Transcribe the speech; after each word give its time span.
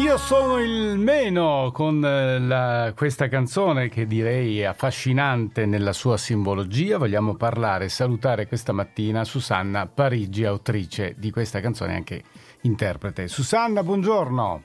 Io 0.00 0.16
sono 0.16 0.58
il 0.58 0.96
meno 0.98 1.70
con 1.72 2.02
eh, 2.04 2.38
la, 2.38 2.92
questa 2.96 3.28
canzone 3.28 3.88
che 3.88 4.06
direi 4.06 4.64
affascinante 4.64 5.66
nella 5.66 5.92
sua 5.92 6.16
simbologia. 6.16 6.98
Vogliamo 6.98 7.34
parlare 7.34 7.86
e 7.86 7.88
salutare 7.88 8.46
questa 8.46 8.72
mattina 8.72 9.24
Susanna 9.24 9.86
Parigi, 9.86 10.44
autrice 10.44 11.14
di 11.18 11.30
questa 11.30 11.60
canzone 11.60 11.92
e 11.92 11.96
anche 11.96 12.22
interprete. 12.62 13.28
Susanna, 13.28 13.82
buongiorno. 13.82 14.62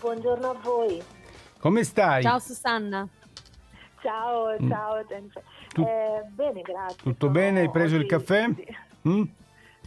Buongiorno 0.00 0.50
a 0.50 0.56
voi. 0.62 1.02
Come 1.60 1.84
stai? 1.84 2.22
Ciao 2.22 2.38
Susanna. 2.38 3.06
Ciao, 4.02 4.56
Mm. 4.60 4.68
ciao. 4.70 5.04
Tu- 5.72 5.82
Eh, 5.82 6.22
bene, 6.30 6.60
grazie. 6.60 6.96
Tutto 7.02 7.26
Sono 7.26 7.32
bene? 7.32 7.60
Hai 7.60 7.70
preso 7.70 7.94
il 7.94 8.00
oggi- 8.02 8.08
caffè? 8.10 8.44
Sì, 8.54 8.76
Mm? 9.08 9.22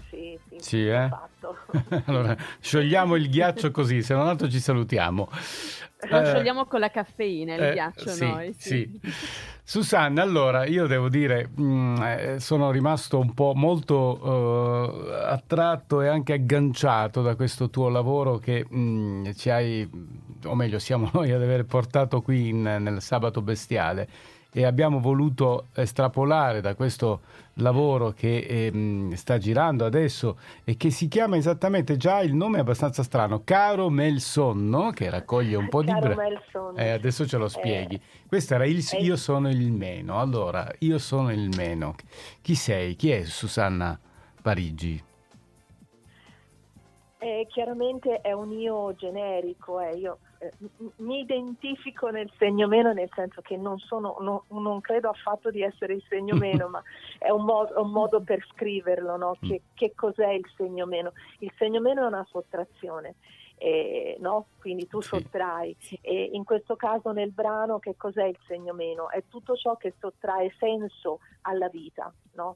Sì, 0.10 0.40
sì, 0.50 0.58
Sì, 0.60 0.88
eh? 0.88 1.10
allora, 2.06 2.36
sciogliamo 2.60 3.16
il 3.16 3.30
ghiaccio 3.30 3.72
così, 3.72 4.02
se 4.02 4.14
non 4.14 4.28
altro 4.28 4.50
ci 4.50 4.60
salutiamo. 4.60 5.30
Lo 6.10 6.20
Eh, 6.20 6.26
sciogliamo 6.26 6.66
con 6.66 6.80
la 6.80 6.90
caffeina, 6.92 7.56
il 7.56 7.64
Eh, 7.64 7.72
ghiaccio 7.74 8.10
sì, 8.12 8.26
noi. 8.26 8.54
sì. 8.54 9.00
Susanna, 9.64 10.22
allora 10.22 10.66
io 10.66 10.88
devo 10.88 11.10
dire, 11.10 11.48
mh, 11.50 12.02
eh, 12.04 12.40
sono 12.40 12.72
rimasto 12.72 13.20
un 13.20 13.34
po' 13.34 13.54
molto 13.56 15.10
eh, 15.10 15.24
attratto 15.26 16.02
e 16.02 16.08
anche 16.08 16.34
agganciato 16.34 17.22
da 17.22 17.36
questo 17.36 17.70
tuo 17.70 17.90
lavoro 17.90 18.38
che 18.38 18.66
mh, 18.70 19.34
ci 19.34 19.50
hai, 19.50 19.90
o 20.46 20.56
meglio, 20.56 20.80
siamo 20.80 21.10
noi 21.14 21.32
ad 21.32 21.42
aver 21.42 21.66
portato 21.66 22.22
qui 22.22 22.50
in- 22.50 22.62
nel 22.62 23.02
sabato 23.02 23.42
bestiale 23.42 24.08
e 24.58 24.66
abbiamo 24.66 25.00
voluto 25.00 25.68
estrapolare 25.76 26.62
da 26.62 26.74
questo 26.74 27.22
lavoro 27.58 28.10
che 28.10 28.40
ehm, 28.40 29.14
sta 29.14 29.38
girando 29.38 29.86
adesso 29.86 30.40
e 30.64 30.76
che 30.78 30.90
si 30.90 31.08
chiama 31.08 31.38
esattamente 31.38 31.96
già 31.96 32.22
il 32.22 32.34
nome 32.34 32.58
è 32.58 32.62
abbastanza 32.62 33.04
strano, 33.04 33.44
Caro 33.44 33.92
Mel 33.92 34.20
Sonno, 34.20 34.90
che 34.90 35.12
raccoglie 35.12 35.58
un 35.58 35.70
po' 35.70 35.84
di 35.84 35.92
Caro 35.92 36.16
bra- 36.16 36.16
Melson. 36.16 36.80
eh, 36.80 36.90
adesso 36.90 37.28
ce 37.28 37.38
lo 37.38 37.48
spieghi. 37.48 38.02
Questo 38.28 38.56
era 38.56 38.66
il 38.66 38.84
eh. 38.94 38.98
Io 38.98 39.16
sono 39.16 39.48
il 39.48 39.72
meno. 39.72 40.20
Allora, 40.20 40.68
io 40.80 40.98
sono 40.98 41.32
il 41.32 41.54
meno. 41.56 41.94
Chi 42.42 42.56
sei? 42.56 42.96
Chi 42.96 43.12
è 43.12 43.26
Susanna 43.26 44.00
Parigi? 44.42 45.04
Eh, 47.20 47.46
chiaramente 47.48 48.22
è 48.22 48.32
un 48.32 48.52
io 48.52 48.96
generico, 48.96 49.80
eh, 49.80 49.98
io 49.98 50.18
eh, 50.40 50.52
mi 50.98 51.20
identifico 51.20 52.10
nel 52.10 52.32
segno 52.38 52.68
meno 52.68 52.94
nel 52.94 53.10
senso 53.14 53.42
che 53.42 53.58
non, 53.58 53.78
sono, 53.80 54.18
no- 54.20 54.44
non 54.50 54.82
credo 54.82 55.10
affatto 55.10 55.50
di 55.50 55.62
essere 55.62 55.94
il 55.94 56.04
segno 56.08 56.36
meno, 56.38 56.68
ma 56.68 56.82
è 57.18 57.30
un, 57.30 57.44
mo- 57.44 57.70
un 57.76 57.92
modo 57.92 58.22
per 58.22 58.46
scriverlo, 58.52 59.18
no? 59.18 59.38
che, 59.42 59.62
che 59.74 59.94
cos'è 59.96 60.32
il 60.32 60.48
segno 60.56 60.86
meno? 60.86 61.14
Il 61.40 61.52
segno 61.58 61.80
meno 61.82 62.04
è 62.04 62.08
una 62.08 62.26
sottrazione. 62.30 63.16
Eh, 63.58 64.18
no? 64.20 64.48
Quindi 64.60 64.88
tu 64.88 65.02
Sì. 65.02 65.08
sottrai 65.08 65.76
e 66.02 66.30
in 66.34 66.44
questo 66.44 66.76
caso 66.76 67.12
nel 67.12 67.32
brano 67.32 67.80
che 67.80 67.96
cos'è 67.98 68.26
il 68.26 68.38
segno 68.48 68.74
meno? 68.74 69.10
È 69.10 69.24
tutto 69.28 69.56
ciò 69.56 69.76
che 69.78 69.94
sottrae 70.00 70.54
senso 70.60 71.20
alla 71.42 71.70
vita, 71.70 72.14
no? 72.34 72.56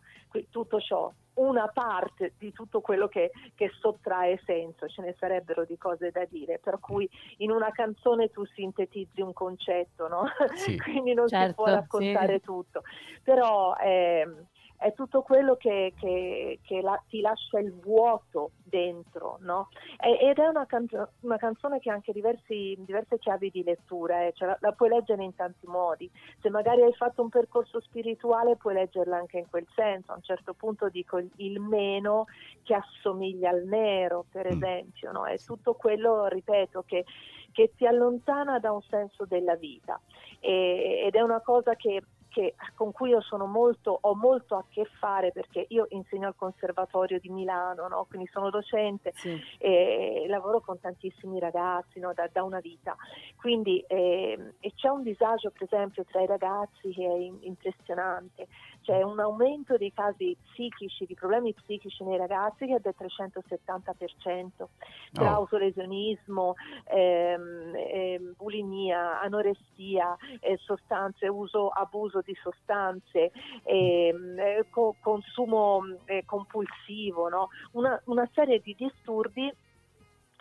Tutto 0.50 0.80
ciò, 0.80 1.12
una 1.36 1.68
parte 1.68 2.34
di 2.38 2.52
tutto 2.52 2.82
quello 2.82 3.08
che, 3.08 3.32
che 3.56 3.70
sottrae 3.80 4.40
senso, 4.46 4.88
ce 4.88 5.02
ne 5.02 5.16
sarebbero 5.18 5.66
di 5.66 5.78
cose 5.78 6.12
da 6.12 6.26
dire, 6.26 6.60
per 6.60 6.80
cui 6.80 7.10
in 7.38 7.52
una 7.52 7.72
canzone 7.72 8.30
tu 8.30 8.46
sintetizzi 8.46 9.22
un 9.22 9.34
concetto, 9.34 10.08
no? 10.08 10.24
Sì. 10.56 10.78
quindi 10.80 11.14
non 11.14 11.28
si 11.28 11.36
Certo, 11.36 11.54
può 11.56 11.66
raccontare 11.68 12.36
sì. 12.40 12.42
tutto, 12.42 12.84
però 13.24 13.76
ehm, 13.76 14.48
è 14.82 14.94
tutto 14.94 15.22
quello 15.22 15.56
che, 15.58 15.94
che- 15.96 16.60
che 16.64 16.82
la- 16.82 17.00
ti 17.08 17.22
lascia 17.22 17.60
il 17.60 17.72
vuoto 17.72 18.52
dentro, 18.64 19.38
no? 19.42 19.70
Ed 20.00 20.40
è 20.40 20.48
una, 20.48 20.66
canzo- 20.66 21.12
una 21.22 21.38
canzone 21.38 21.80
che 21.80 21.92
ha 21.92 21.94
anche 21.94 22.12
diversi- 22.12 22.76
diverse 22.80 23.20
chiavi 23.20 23.52
di 23.52 23.64
lettura, 23.64 24.26
eh, 24.26 24.34
cioè 24.34 24.48
la, 24.48 24.58
la 24.60 24.72
puoi 24.72 24.90
leggere 24.90 25.24
in 25.24 25.36
tanti 25.36 25.68
modi, 25.68 26.10
se 26.42 26.50
magari 26.50 26.82
hai 26.82 26.94
fatto 26.94 27.22
un 27.22 27.30
percorso 27.30 27.80
spirituale 27.80 28.56
puoi 28.56 28.74
leggerla 28.74 29.18
anche 29.18 29.38
in 29.38 29.50
quel 29.50 29.68
senso, 29.76 30.14
a 30.14 30.16
un 30.16 30.24
certo 30.24 30.54
punto 30.56 30.90
dico 30.90 31.20
il, 31.20 31.30
il 31.36 31.60
meno 31.60 32.26
che 32.64 32.74
assomiglia 32.74 33.52
al 33.52 33.64
nero, 33.66 34.26
per 34.32 34.48
Mm. 34.48 34.52
esempio, 34.52 35.12
no? 35.12 35.26
è 35.28 35.38
tutto 35.38 35.76
quello, 35.76 36.26
ripeto, 36.26 36.84
che, 36.88 37.06
che 37.52 37.74
ti 37.76 37.86
allontana 37.86 38.58
da 38.58 38.72
un 38.72 38.82
senso 38.82 39.26
della 39.26 39.56
vita 39.56 40.00
E- 40.40 41.04
ed 41.06 41.14
è 41.14 41.22
una 41.22 41.42
cosa 41.42 41.76
che, 41.76 42.02
che- 42.32 42.56
con 42.76 42.92
cui 42.94 43.10
io 43.10 43.20
sono 43.22 43.46
molto, 43.46 43.98
ho 44.02 44.16
molto 44.16 44.56
a 44.56 44.64
che 44.70 44.86
fare 45.00 45.32
perché 45.32 45.66
io 45.70 45.86
insegno 45.90 46.28
al 46.28 46.36
Conservatorio 46.36 47.20
di 47.20 47.30
Milano, 47.30 47.88
no? 47.90 48.06
quindi 48.10 48.28
sono 48.32 48.50
docente 48.50 49.12
Sì. 49.14 49.38
e 49.58 50.26
lavoro 50.28 50.62
con 50.62 50.80
tantissimi 50.80 51.40
ragazzi 51.40 52.00
no, 52.00 52.14
da, 52.14 52.30
da 52.32 52.44
una 52.44 52.60
vita. 52.60 52.96
Quindi 53.36 53.84
ehm, 53.88 54.54
e 54.62 54.72
c'è 54.76 54.88
un 54.88 55.04
disagio, 55.04 55.52
per 55.52 55.64
esempio, 55.64 56.06
tra 56.06 56.22
i 56.22 56.26
ragazzi 56.26 56.92
che 56.92 57.06
è 57.06 57.14
in- 57.18 57.40
impressionante. 57.42 58.48
C'è 58.82 59.02
un 59.04 59.20
aumento 59.20 59.78
dei 59.78 59.92
casi 59.94 60.36
psichici, 60.52 61.06
di 61.06 61.14
problemi 61.14 61.54
psichici 61.54 62.04
nei 62.04 62.18
ragazzi 62.18 62.66
che 62.66 62.76
è 62.76 62.80
del 62.80 62.96
370%, 62.96 64.70
tra 65.12 65.32
Oh. 65.32 65.36
autolesionismo, 65.42 66.56
ehm, 66.86 67.74
ehm, 67.76 68.34
bulimia, 68.38 69.20
anoressia, 69.22 70.16
eh, 70.40 70.58
sostanze, 70.58 71.28
uso, 71.28 71.70
abuso 71.70 72.21
di 72.22 72.34
sostanze, 72.36 73.32
ehm, 73.64 74.40
eh, 74.40 74.66
co- 74.70 74.96
consumo 75.00 75.82
eh, 76.06 76.24
compulsivo, 76.26 77.30
no? 77.30 77.48
una, 77.74 78.00
una 78.06 78.30
serie 78.34 78.60
di 78.60 78.74
disturbi 78.78 79.52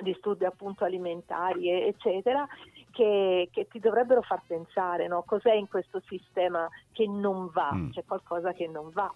disturbi 0.00 0.46
appunto 0.46 0.84
alimentari 0.86 1.68
eccetera 1.68 2.46
che, 2.91 3.50
che 3.52 3.66
ti 3.68 3.78
dovrebbero 3.78 4.22
far 4.22 4.42
pensare 4.46 5.06
no? 5.08 5.22
cos'è 5.24 5.52
in 5.52 5.68
questo 5.68 6.00
sistema 6.06 6.66
che 6.91 7.06
non 7.06 7.50
va 7.52 7.74
Mm. 7.74 7.91
c'è 7.91 8.02
qualcosa 8.06 8.52
che 8.52 8.66
non 8.66 8.88
va 8.92 9.14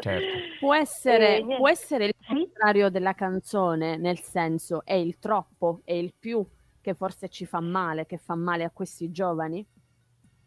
Certo. 0.00 0.26
Può 0.58 0.74
essere, 0.74 1.38
Eh, 1.38 1.56
può 1.56 1.68
essere 1.68 2.06
il 2.06 2.14
Sì? 2.18 2.26
contrario 2.26 2.88
della 2.90 3.14
canzone, 3.14 3.96
nel 3.96 4.18
senso 4.18 4.84
è 4.84 4.94
il 4.94 5.18
troppo, 5.18 5.80
è 5.84 5.92
il 5.92 6.14
più 6.18 6.44
che 6.80 6.94
forse 6.94 7.28
ci 7.28 7.46
fa 7.46 7.60
male, 7.60 8.04
che 8.06 8.18
fa 8.18 8.34
male 8.34 8.64
a 8.64 8.70
questi 8.70 9.10
giovani? 9.10 9.64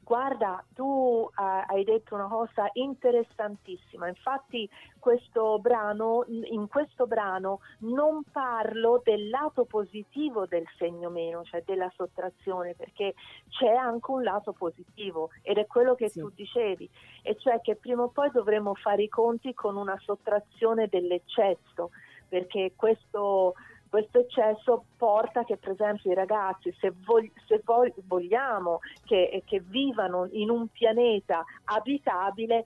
Guarda, 0.08 0.64
tu 0.74 1.30
eh, 1.38 1.64
hai 1.68 1.84
detto 1.84 2.16
una 2.16 2.28
cosa 2.30 2.70
interessantissima, 2.72 4.08
infatti 4.08 4.70
questo 5.00 5.60
brano, 5.60 6.24
in 6.28 6.70
questo 6.70 7.08
brano 7.08 7.60
non 7.80 8.24
parlo 8.32 9.02
del 9.04 9.28
lato 9.28 9.66
positivo 9.66 10.46
del 10.46 10.64
segno 10.78 11.10
meno, 11.10 11.44
cioè 11.44 11.62
della 11.66 11.92
sottrazione, 11.94 12.74
perché 12.74 13.16
c'è 13.50 13.74
anche 13.74 14.10
un 14.12 14.24
lato 14.24 14.54
positivo 14.54 15.30
ed 15.42 15.58
è 15.58 15.66
quello 15.68 15.94
che 15.96 16.08
Sì. 16.08 16.22
tu 16.22 16.30
dicevi, 16.34 16.90
e 17.22 17.36
cioè 17.36 17.60
che 17.60 17.76
prima 17.76 18.04
o 18.04 18.08
poi 18.08 18.32
dovremo 18.32 18.76
fare 18.76 19.04
i 19.04 19.10
conti 19.10 19.54
con 19.54 19.76
una 19.76 19.98
sottrazione 20.00 20.88
dell'eccesso, 20.88 21.90
perché 22.30 22.72
questo 22.78 23.56
questo 23.90 24.20
eccesso 24.20 24.86
porta 24.98 25.44
che 25.44 25.58
per 25.58 25.72
esempio 25.72 26.12
i 26.12 26.16
ragazzi 26.16 26.74
se, 26.80 26.94
vog- 27.06 27.32
se 27.48 27.62
vog- 27.64 27.94
vogliamo 28.06 28.80
che, 29.06 29.44
che 29.46 29.60
vivano 29.60 30.28
in 30.32 30.50
un 30.50 30.68
pianeta 30.68 31.44
abitabile 31.66 32.64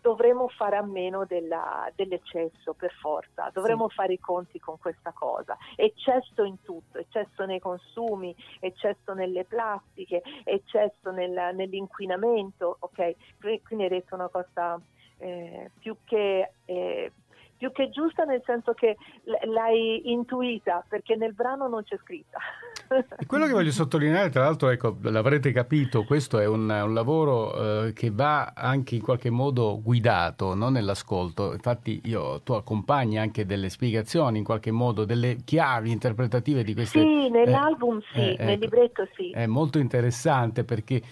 dovremo 0.00 0.48
fare 0.48 0.76
a 0.76 0.82
meno 0.82 1.24
della- 1.24 1.90
dell'eccesso 1.94 2.74
per 2.74 2.92
forza, 2.92 3.48
dovremo 3.54 3.88
fare 3.88 4.12
i 4.12 4.18
conti 4.20 4.60
con 4.60 4.78
questa 4.78 5.12
cosa. 5.12 5.56
Eccesso 5.76 6.44
in 6.44 6.60
tutto, 6.60 6.98
eccesso 6.98 7.46
nei 7.46 7.58
consumi, 7.58 8.36
eccesso 8.60 9.14
nelle 9.14 9.44
plastiche, 9.44 10.22
eccesso 10.44 11.10
nel- 11.10 11.54
nell'inquinamento, 11.54 12.76
ok? 12.80 13.14
Qui- 13.40 13.62
Quindi 13.62 13.84
hai 13.84 13.90
detto 13.90 14.14
una 14.14 14.28
cosa 14.28 14.78
eh, 15.18 15.70
più 15.78 15.96
che... 16.04 16.50
eh, 16.66 16.83
che 17.74 17.90
giusta 17.90 18.24
nel 18.24 18.40
senso 18.46 18.72
che 18.72 18.96
l- 19.24 19.50
l'hai 19.50 20.10
intuita 20.10 20.82
perché 20.88 21.16
nel 21.16 21.34
brano 21.34 21.68
non 21.68 21.82
c'è 21.82 21.98
scritta. 22.02 22.38
E 23.16 23.26
quello 23.26 23.46
che 23.46 23.52
voglio 23.52 23.70
sottolineare, 23.70 24.30
tra 24.30 24.42
l'altro, 24.42 24.68
ecco, 24.68 24.96
l'avrete 25.02 25.52
capito, 25.52 26.04
questo 26.04 26.38
è 26.38 26.46
un, 26.46 26.68
un 26.68 26.94
lavoro 26.94 27.86
eh, 27.86 27.92
che 27.92 28.10
va 28.10 28.52
anche 28.54 28.94
in 28.94 29.02
qualche 29.02 29.30
modo 29.30 29.80
guidato 29.82 30.54
no? 30.54 30.68
nell'ascolto. 30.68 31.52
Infatti, 31.52 32.00
io, 32.04 32.40
tu 32.42 32.52
accompagni 32.52 33.18
anche 33.18 33.46
delle 33.46 33.68
spiegazioni, 33.68 34.38
in 34.38 34.44
qualche 34.44 34.70
modo, 34.70 35.04
delle 35.04 35.38
chiavi 35.44 35.90
interpretative 35.90 36.62
di 36.62 36.74
queste. 36.74 37.00
sì, 37.00 37.28
nell'album 37.30 38.00
sì, 38.12 38.34
eh, 38.34 38.36
nel 38.38 38.50
ecco. 38.50 38.60
libretto 38.60 39.08
sì. 39.14 39.30
È 39.30 39.46
molto 39.46 39.78
interessante 39.78 40.64
perché 40.64 41.02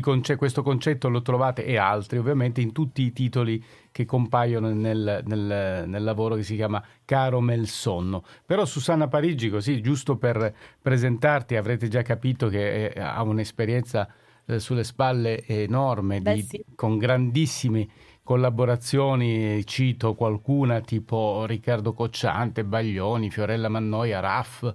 conce- 0.00 0.36
questo 0.36 0.62
concetto 0.62 1.08
lo 1.08 1.22
trovate 1.22 1.64
e 1.64 1.76
altri 1.76 2.18
ovviamente 2.18 2.60
in 2.60 2.72
tutti 2.72 3.02
i 3.02 3.12
titoli 3.12 3.62
che 3.90 4.04
compaiono 4.04 4.72
nel, 4.72 5.22
nel- 5.26 5.84
nel 5.86 6.04
lavoro 6.04 6.36
che 6.36 6.42
si 6.42 6.54
chiama 6.54 6.82
Caro 7.04 7.40
Mel 7.40 7.66
Sonno. 7.66 8.24
Però 8.44 8.64
Susanna 8.64 9.08
Parigi, 9.08 9.50
così 9.50 9.80
giusto 9.80 10.16
per 10.16 10.54
presentarti, 10.80 11.56
avrete 11.56 11.88
già 11.88 12.02
capito 12.02 12.48
che 12.48 12.86
eh, 12.86 13.00
ha 13.00 13.22
un'esperienza 13.22 14.08
eh, 14.46 14.60
sulle 14.60 14.84
spalle 14.84 15.44
enorme, 15.46 16.20
Beh, 16.20 16.34
di- 16.34 16.42
sì. 16.42 16.64
con 16.74 16.98
grandissimi 16.98 17.88
collaborazioni, 18.22 19.64
cito 19.66 20.14
qualcuna 20.14 20.80
tipo 20.80 21.44
Riccardo 21.46 21.92
Cocciante, 21.92 22.64
Baglioni, 22.64 23.30
Fiorella 23.30 23.68
Mannoia, 23.68 24.18
Raff, 24.20 24.68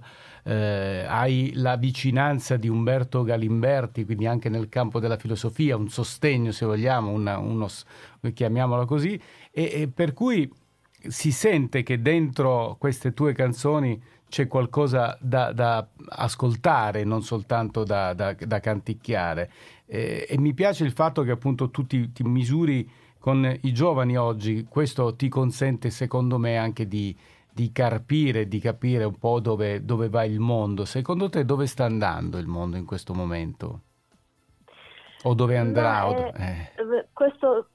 eh, 0.44 1.04
hai 1.06 1.52
la 1.54 1.76
vicinanza 1.76 2.56
di 2.56 2.68
Umberto 2.68 3.22
Galimberti, 3.22 4.04
quindi 4.04 4.26
anche 4.26 4.48
nel 4.48 4.68
campo 4.68 4.98
della 4.98 5.16
filosofia, 5.16 5.76
un 5.76 5.88
sostegno 5.88 6.50
se 6.52 6.66
vogliamo, 6.66 7.10
una, 7.10 7.38
uno, 7.38 7.68
chiamiamolo 8.32 8.84
così, 8.84 9.20
e, 9.50 9.70
e 9.72 9.88
per 9.88 10.12
cui 10.12 10.50
si 11.08 11.32
sente 11.32 11.82
che 11.82 12.00
dentro 12.00 12.76
queste 12.78 13.12
tue 13.12 13.32
canzoni 13.32 14.00
c'è 14.28 14.48
qualcosa 14.48 15.16
da, 15.20 15.52
da 15.52 15.86
ascoltare, 16.08 17.04
non 17.04 17.22
soltanto 17.22 17.84
da, 17.84 18.14
da, 18.14 18.32
da 18.32 18.60
canticchiare. 18.60 19.50
Eh, 19.84 20.26
e 20.28 20.38
mi 20.38 20.54
piace 20.54 20.84
il 20.84 20.92
fatto 20.92 21.22
che 21.22 21.32
appunto 21.32 21.70
tu 21.70 21.86
ti, 21.86 22.12
ti, 22.12 22.22
misuri 22.22 22.88
con 23.18 23.58
i 23.60 23.72
giovani 23.74 24.16
oggi, 24.16 24.64
questo 24.68 25.14
ti 25.16 25.28
consente 25.28 25.90
secondo 25.90 26.38
me 26.38 26.56
anche 26.56 26.88
di, 26.88 27.14
di 27.52 27.70
carpire, 27.72 28.48
di 28.48 28.58
capire 28.58 29.04
un 29.04 29.18
po' 29.18 29.40
dove, 29.40 29.84
dove, 29.84 30.08
va 30.08 30.24
il 30.24 30.40
mondo. 30.40 30.84
Secondo 30.84 31.28
te 31.28 31.44
dove 31.44 31.66
sta 31.66 31.84
andando 31.84 32.38
il 32.38 32.46
mondo 32.46 32.76
in 32.76 32.86
questo 32.86 33.12
momento? 33.12 33.80
O 35.24 35.34
dove 35.34 35.56
andrà? 35.56 36.02
No, 36.02 36.32
eh, 36.34 36.70
eh. 36.76 37.08
Questo 37.12 37.68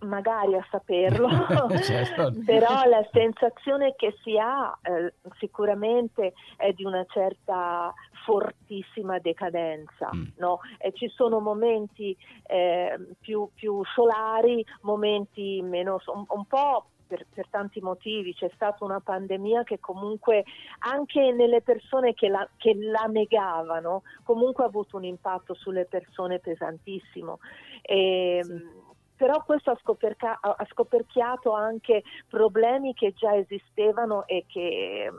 magari 0.00 0.54
a 0.54 0.66
saperlo, 0.70 1.28
certo. 1.82 2.32
però 2.44 2.84
la 2.84 3.06
sensazione 3.10 3.94
che 3.96 4.14
si 4.22 4.36
ha 4.38 4.76
eh, 4.82 5.14
sicuramente 5.38 6.34
è 6.56 6.72
di 6.72 6.84
una 6.84 7.04
certa 7.08 7.92
fortissima 8.24 9.18
decadenza. 9.18 10.10
Mm. 10.14 10.24
No? 10.36 10.60
E 10.78 10.92
ci 10.92 11.08
sono 11.08 11.40
momenti 11.40 12.16
eh, 12.46 12.98
più, 13.20 13.48
più, 13.54 13.82
solari, 13.94 14.64
momenti 14.82 15.60
meno, 15.62 15.98
un, 16.14 16.24
un 16.28 16.44
po' 16.46 16.86
per, 17.06 17.26
per, 17.32 17.48
tanti 17.48 17.80
motivi, 17.80 18.34
c'è 18.34 18.50
stata 18.54 18.84
una 18.84 19.00
pandemia 19.00 19.62
che 19.62 19.80
comunque 19.80 20.44
anche 20.80 21.32
nelle 21.32 21.60
persone 21.62 22.14
che 22.14 22.28
la, 22.28 22.48
che 22.56 22.74
la 22.74 23.04
negavano, 23.04 24.02
comunque 24.22 24.64
ha 24.64 24.68
avuto 24.68 24.96
un 24.96 25.04
impatto 25.04 25.54
sulle 25.54 25.84
persone 25.84 26.38
pesantissimo. 26.38 27.38
E, 27.82 28.40
sì 28.42 28.82
però 29.16 29.42
questo 29.44 29.70
ha, 29.70 29.78
scoperca- 29.80 30.40
ha, 30.40 30.66
scoperchiato 30.70 31.52
anche 31.52 32.02
problemi 32.28 32.94
che 32.94 33.12
già 33.14 33.36
esistevano 33.36 34.26
e 34.26 34.44
che 34.46 35.10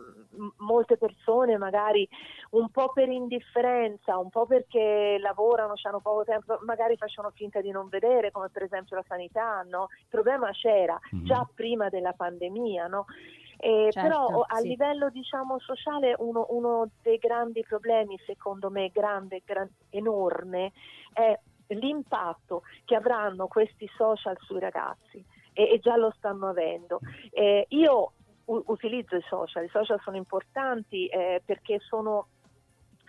molte 0.57 0.97
persone 0.97 1.57
magari 1.57 2.07
un 2.51 2.69
po' 2.69 2.91
per 2.91 3.09
indifferenza, 3.09 4.17
un 4.17 4.29
po' 4.29 4.45
perché 4.45 5.17
lavorano, 5.19 5.73
hanno 5.83 5.99
poco 5.99 6.23
tempo, 6.23 6.59
magari 6.65 6.97
facevano 6.97 7.33
finta 7.35 7.61
di 7.61 7.71
non 7.71 7.89
vedere, 7.89 8.31
come 8.31 8.49
per 8.49 8.63
esempio 8.63 8.95
la 8.95 9.03
sanità, 9.07 9.65
no? 9.67 9.87
Il 9.99 10.07
problema 10.09 10.49
c'era 10.51 10.99
mm-hmm. 11.13 11.25
già 11.25 11.47
prima 11.53 11.89
della 11.89 12.13
pandemia, 12.13 12.87
no? 12.87 13.05
Eh, 13.57 13.89
certo, 13.91 14.07
però 14.07 14.41
a 14.41 14.57
sì. 14.57 14.67
livello 14.67 15.09
diciamo, 15.09 15.59
sociale 15.59 16.13
uno, 16.19 16.45
uno, 16.49 16.89
dei 17.01 17.17
grandi 17.17 17.63
problemi, 17.63 18.19
secondo 18.25 18.69
me, 18.69 18.89
grande, 18.89 19.41
gran, 19.45 19.69
enorme, 19.89 20.71
è 21.13 21.37
l'impatto 21.67 22.63
che 22.83 22.95
avranno 22.95 23.47
questi 23.47 23.89
social 23.95 24.37
sui 24.39 24.59
ragazzi 24.59 25.23
e, 25.53 25.71
e 25.71 25.79
già 25.79 25.95
lo 25.95 26.13
stanno 26.17 26.49
avendo. 26.49 26.99
Eh, 27.31 27.65
io 27.69 28.11
u- 28.45 28.63
utilizzo 28.67 29.15
i 29.15 29.23
social, 29.27 29.63
i 29.63 29.69
social 29.69 29.99
sono 30.03 30.17
importanti 30.17 31.07
eh, 31.07 31.41
perché 31.45 31.79
sono 31.79 32.27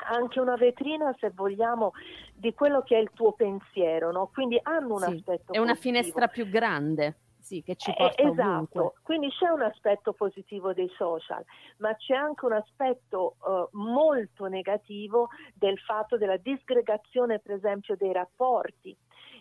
anche 0.08 0.40
una 0.40 0.56
vetrina, 0.56 1.14
se 1.18 1.30
vogliamo, 1.34 1.92
di 2.34 2.52
quello 2.52 2.82
che 2.82 2.96
è 2.96 3.00
il 3.00 3.10
tuo 3.14 3.32
pensiero, 3.32 4.12
no? 4.12 4.30
quindi 4.32 4.58
hanno 4.62 4.94
un 4.94 5.00
sì, 5.00 5.12
aspetto. 5.12 5.52
È 5.52 5.58
una 5.58 5.72
positivo. 5.72 5.96
finestra 5.96 6.28
più 6.28 6.48
grande 6.48 7.16
sì, 7.46 7.62
che 7.62 7.76
ci 7.76 7.90
eh, 7.90 7.94
porta 7.96 8.22
eh, 8.22 8.28
esatto. 8.28 8.48
Ovunque. 8.50 8.92
Quindi 9.02 9.30
c'è 9.30 9.48
un 9.48 9.62
aspetto 9.62 10.12
positivo 10.12 10.72
dei 10.72 10.90
social, 10.96 11.44
ma 11.78 11.94
c'è 11.94 12.14
anche 12.14 12.44
un 12.44 12.52
aspetto 12.52 13.36
uh, 13.40 13.68
molto 13.78 14.46
negativo 14.46 15.28
del 15.54 15.78
fatto 15.78 16.18
della 16.18 16.36
disgregazione, 16.36 17.38
per 17.38 17.54
esempio, 17.54 17.94
dei 17.96 18.12
rapporti 18.12 18.96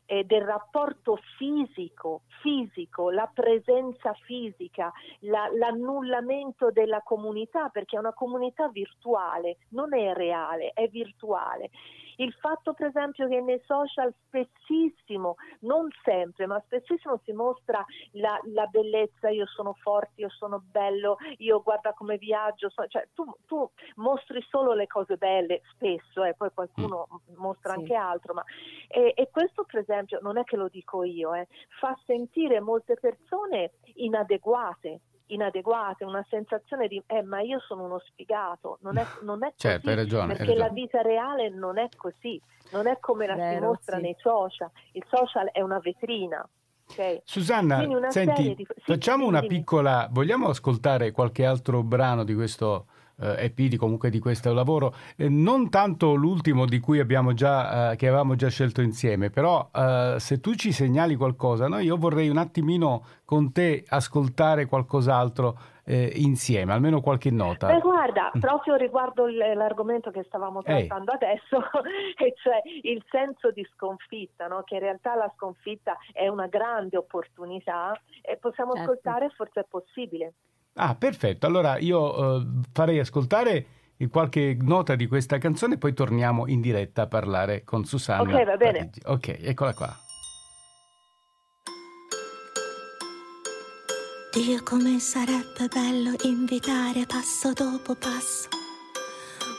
eh, 0.05 0.23
del 0.23 0.43
rapporto 0.43 1.19
fisico, 1.37 2.21
fisico, 2.41 3.09
la 3.09 3.29
presenza 3.33 4.13
fisica, 4.13 4.91
la, 5.21 5.49
l'annullamento 5.51 6.71
della 6.71 7.01
comunità, 7.01 7.69
perché 7.69 7.95
è 7.95 7.99
una 7.99 8.13
comunità 8.13 8.69
virtuale, 8.69 9.57
non 9.69 9.93
è 9.93 10.13
reale, 10.13 10.71
è 10.73 10.87
virtuale. 10.87 11.69
Il 12.17 12.33
fatto 12.33 12.73
per 12.73 12.87
esempio 12.87 13.27
che 13.27 13.41
nei 13.41 13.61
social 13.65 14.13
spessissimo, 14.25 15.35
non 15.61 15.87
sempre, 16.03 16.45
ma 16.45 16.61
spessissimo 16.65 17.19
si 17.23 17.31
mostra 17.33 17.83
la, 18.11 18.39
la 18.53 18.65
bellezza, 18.67 19.29
io 19.29 19.45
sono 19.47 19.73
forte, 19.73 20.21
io 20.21 20.29
sono 20.29 20.61
bello, 20.63 21.17
io 21.37 21.61
guarda 21.61 21.93
come 21.93 22.17
viaggio, 22.17 22.69
so, 22.69 22.85
cioè 22.87 23.07
tu, 23.13 23.25
tu, 23.45 23.69
mostri 23.95 24.41
solo 24.49 24.73
le 24.73 24.87
cose 24.87 25.17
belle 25.17 25.61
spesso, 25.71 26.23
e 26.23 26.29
eh, 26.29 26.33
poi 26.35 26.49
qualcuno 26.53 27.07
mm. 27.11 27.35
mostra 27.35 27.73
sì. 27.73 27.79
anche 27.79 27.95
altro, 27.95 28.33
ma, 28.33 28.43
e, 28.87 29.13
e, 29.15 29.29
questo 29.31 29.63
per 29.63 29.81
esempio 29.81 30.19
non 30.21 30.37
è 30.37 30.43
che 30.43 30.55
lo 30.55 30.67
dico 30.69 31.03
io, 31.03 31.33
eh, 31.33 31.47
fa 31.79 31.97
sentire 32.05 32.59
molte 32.59 32.95
persone 32.95 33.73
inadeguate 33.95 35.01
inadeguate, 35.27 36.03
una 36.03 36.25
sensazione 36.29 36.87
di 36.87 37.01
eh 37.07 37.23
ma 37.23 37.41
io 37.41 37.59
sono 37.59 37.83
uno 37.83 37.99
sfigato, 37.99 38.77
non 38.81 38.97
è, 38.97 39.05
non 39.21 39.43
è 39.43 39.53
certo, 39.55 39.87
così, 39.87 39.89
hai 39.89 39.95
ragione, 39.95 40.27
perché 40.27 40.41
hai 40.43 40.47
ragione. 40.49 40.67
la 40.67 40.73
vita 40.73 41.01
reale 41.01 41.49
non 41.49 41.77
è 41.77 41.89
così, 41.95 42.41
non 42.71 42.87
è 42.87 42.99
come 42.99 43.27
la 43.27 43.35
Vero, 43.35 43.55
si 43.55 43.65
mostra 43.65 43.95
sì. 43.97 44.01
nei 44.01 44.15
social, 44.19 44.69
il 44.91 45.03
social 45.07 45.49
è 45.51 45.61
una 45.61 45.79
vetrina. 45.79 46.47
Okay. 46.87 47.19
Susanna, 47.23 47.83
senti, 48.09 48.53
di... 48.53 48.67
sì, 48.75 48.81
facciamo 48.83 49.25
una 49.25 49.41
piccola, 49.41 50.07
vogliamo 50.11 50.49
ascoltare 50.49 51.11
qualche 51.11 51.43
altro 51.43 51.81
brano 51.81 52.23
di 52.23 52.35
questo 52.35 52.85
eh, 53.19 53.45
EP 53.45 53.61
di, 53.61 53.77
comunque 53.77 54.09
di 54.09 54.19
questo 54.19 54.53
lavoro, 54.53 54.93
eh, 55.15 55.29
non 55.29 55.69
tanto 55.69 56.15
l'ultimo 56.15 56.65
di 56.65 56.79
cui 56.79 56.99
abbiamo 56.99 57.33
già, 57.33 57.91
eh, 57.91 57.95
che 57.95 58.07
avevamo 58.07 58.35
già 58.35 58.49
scelto 58.49 58.81
insieme, 58.81 59.29
però 59.29 59.69
eh, 59.73 60.15
se 60.17 60.39
tu 60.39 60.53
ci 60.55 60.71
segnali 60.71 61.15
qualcosa, 61.15 61.67
no? 61.67 61.79
io 61.79 61.97
vorrei 61.97 62.29
un 62.29 62.37
attimino 62.37 63.05
con 63.25 63.51
te 63.51 63.83
ascoltare 63.87 64.65
qualcos'altro 64.65 65.57
eh, 65.85 66.11
insieme, 66.15 66.73
almeno 66.73 66.99
qualche 66.99 67.29
nota. 67.29 67.67
Beh, 67.67 67.79
guarda, 67.79 68.31
mm. 68.35 68.39
proprio 68.39 68.75
riguardo 68.75 69.27
l'argomento 69.27 70.09
che 70.11 70.23
stavamo 70.23 70.63
trattando 70.63 71.11
Ehi. 71.11 71.17
adesso, 71.17 71.69
e 72.17 72.33
cioè 72.41 72.61
il 72.81 73.03
senso 73.09 73.51
di 73.51 73.65
sconfitta, 73.73 74.47
no? 74.47 74.63
che 74.63 74.75
in 74.75 74.81
realtà 74.81 75.15
la 75.15 75.31
sconfitta 75.35 75.97
è 76.11 76.27
una 76.27 76.47
grande 76.47 76.97
opportunità 76.97 77.99
e 78.21 78.37
possiamo 78.37 78.73
certo. 78.73 78.91
ascoltare, 78.91 79.29
forse 79.29 79.61
è 79.61 79.65
possibile. 79.69 80.33
Ah, 80.75 80.95
perfetto. 80.95 81.45
Allora 81.45 81.77
io 81.77 81.99
uh, 81.99 82.61
farei 82.71 82.99
ascoltare 82.99 83.67
qualche 84.09 84.57
nota 84.59 84.95
di 84.95 85.07
questa 85.07 85.37
canzone 85.37 85.75
e 85.75 85.77
poi 85.77 85.93
torniamo 85.93 86.47
in 86.47 86.59
diretta 86.59 87.03
a 87.03 87.07
parlare 87.07 87.63
con 87.63 87.85
Susanna. 87.85 88.21
Ok, 88.21 88.45
va 88.45 88.57
bene. 88.57 88.79
Parigi. 88.79 89.01
Ok, 89.05 89.37
eccola 89.41 89.73
qua. 89.73 89.95
Dio 94.33 94.61
come 94.63 94.99
sarebbe 94.99 95.69
bello 95.73 96.13
invitare 96.23 97.05
passo 97.05 97.53
dopo 97.53 97.95
passo. 97.95 98.49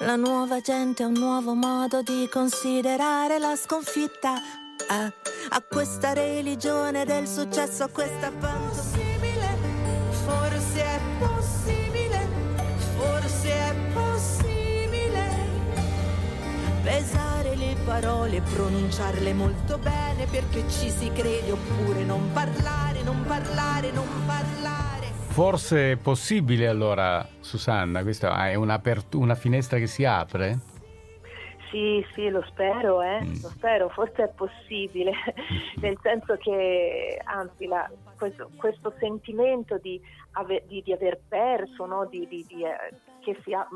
La 0.00 0.16
nuova 0.16 0.60
gente 0.60 1.02
ha 1.02 1.06
un 1.06 1.14
nuovo 1.14 1.54
modo 1.54 2.02
di 2.02 2.28
considerare 2.30 3.38
la 3.38 3.56
sconfitta. 3.56 4.34
A, 4.88 5.04
a 5.48 5.62
questa 5.66 6.12
religione 6.12 7.06
del 7.06 7.26
successo, 7.26 7.84
a 7.84 7.88
questa 7.88 8.30
banda. 8.30 9.25
Forse 10.26 10.82
è 10.82 11.00
possibile, 11.20 12.26
forse 12.96 13.48
è 13.48 13.74
possibile 13.92 15.24
pesare 16.82 17.54
le 17.54 17.76
parole 17.84 18.36
e 18.38 18.40
pronunciarle 18.40 19.32
molto 19.32 19.78
bene 19.78 20.26
perché 20.28 20.68
ci 20.68 20.90
si 20.90 21.12
crede 21.12 21.52
oppure 21.52 22.02
non 22.02 22.32
parlare, 22.32 23.04
non 23.04 23.22
parlare, 23.24 23.92
non 23.92 24.08
parlare. 24.26 25.12
Forse 25.28 25.92
è 25.92 25.96
possibile 25.96 26.66
allora, 26.66 27.24
Susanna, 27.38 28.02
questa 28.02 28.48
è 28.48 28.56
una, 28.56 28.82
una 29.12 29.34
finestra 29.36 29.78
che 29.78 29.86
si 29.86 30.04
apre? 30.04 30.58
Sì, 31.70 32.04
sì, 32.14 32.28
lo 32.28 32.44
spero, 32.48 33.02
eh? 33.02 33.22
mm. 33.22 33.42
lo 33.42 33.48
spero, 33.48 33.88
forse 33.88 34.24
è 34.24 34.28
possibile, 34.28 35.12
nel 35.80 35.98
senso 36.00 36.36
che 36.36 37.20
anzi 37.24 37.66
la, 37.66 37.90
questo, 38.16 38.50
questo, 38.56 38.92
sentimento 38.98 39.76
di, 39.78 40.00
ave, 40.32 40.64
di, 40.66 40.82
di, 40.82 40.92
aver 40.92 41.18
perso, 41.26 41.86
no? 41.86 42.06
di, 42.06 42.26
eh, 42.28 42.94
che 43.20 43.54
ha, 43.54 43.68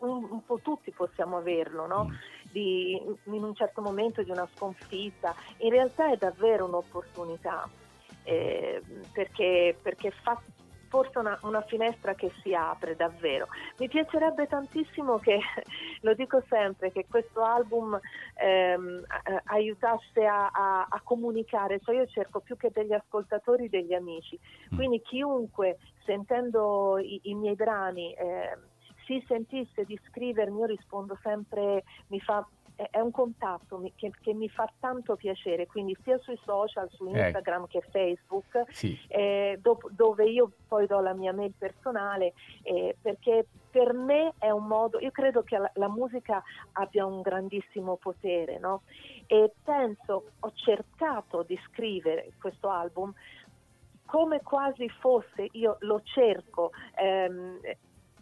un, 0.00 0.28
un, 0.30 0.44
po' 0.44 0.60
tutti 0.62 0.92
possiamo 0.92 1.38
averlo, 1.38 1.86
no? 1.86 2.04
mm. 2.04 2.54
in 2.54 3.42
un 3.42 3.54
certo 3.54 3.80
momento 3.80 4.22
di 4.22 4.30
una 4.30 4.48
sconfitta, 4.54 5.34
in 5.58 5.70
realtà 5.70 6.12
è 6.12 6.16
davvero 6.16 6.66
un'opportunità, 6.66 7.68
eh, 8.22 8.80
perché, 9.12 9.76
perché 9.82 10.12
fa 10.12 10.40
forse 10.92 11.18
una, 11.18 11.38
una, 11.44 11.62
finestra 11.62 12.14
che 12.14 12.30
si 12.42 12.54
apre 12.54 12.94
davvero. 12.94 13.48
Mi 13.78 13.88
piacerebbe 13.88 14.46
tantissimo 14.46 15.16
che, 15.16 15.40
lo 16.02 16.12
dico 16.12 16.42
sempre, 16.50 16.92
che 16.92 17.06
questo 17.08 17.42
album 17.42 17.98
ehm, 18.34 19.02
aiutasse 19.44 20.26
a, 20.26 20.50
a, 20.52 20.86
a, 20.90 21.00
comunicare, 21.02 21.80
cioè 21.80 21.94
io 21.94 22.06
cerco 22.06 22.40
più 22.40 22.58
che 22.58 22.70
degli 22.70 22.92
ascoltatori 22.92 23.70
degli 23.70 23.94
amici, 23.94 24.38
mm. 24.38 24.76
quindi 24.76 25.00
chiunque 25.00 25.78
sentendo 26.04 26.98
i, 26.98 27.20
i 27.22 27.34
miei 27.34 27.54
brani 27.54 28.12
eh, 28.12 28.58
si 29.06 29.24
sentisse 29.26 29.84
di 29.84 29.98
scrivermi, 30.08 30.60
io 30.60 30.66
rispondo 30.66 31.18
sempre, 31.22 31.84
mi 32.08 32.20
fa 32.20 32.46
è 32.74 32.98
un 32.98 33.10
contatto 33.10 33.82
che, 33.94 34.10
che, 34.20 34.34
mi 34.34 34.48
fa 34.48 34.70
tanto 34.80 35.16
piacere, 35.16 35.66
quindi 35.66 35.96
sia 36.02 36.18
sui 36.18 36.38
social, 36.44 36.88
su 36.90 37.06
ecco. 37.06 37.18
Instagram 37.18 37.64
eh. 37.64 37.66
che 37.68 37.80
Facebook, 37.90 38.64
sì. 38.70 38.98
eh, 39.08 39.58
do, 39.60 39.78
dove 39.90 40.28
io 40.28 40.50
poi 40.66 40.86
do 40.86 41.00
la 41.00 41.12
mia 41.12 41.32
mail 41.32 41.52
personale, 41.56 42.32
eh, 42.62 42.96
perché 43.00 43.46
per 43.70 43.92
me 43.92 44.34
è 44.38 44.50
un 44.50 44.66
modo, 44.66 44.98
io 44.98 45.10
credo 45.10 45.42
che 45.42 45.58
la, 45.58 45.70
la 45.74 45.88
musica 45.88 46.42
abbia 46.72 47.06
un 47.06 47.20
grandissimo 47.20 47.96
potere, 47.96 48.58
no? 48.58 48.82
E 49.26 49.52
penso, 49.62 50.30
ho 50.40 50.52
cercato 50.54 51.42
di 51.42 51.58
scrivere 51.68 52.32
questo 52.38 52.68
album 52.68 53.12
come 54.04 54.42
quasi 54.42 54.88
fosse, 55.00 55.48
io 55.52 55.76
lo 55.80 56.02
cerco 56.04 56.70
ehm, 56.96 57.60